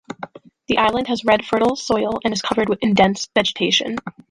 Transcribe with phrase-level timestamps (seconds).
[0.67, 3.97] The island has red fertile soil and is covered in dense vegetation.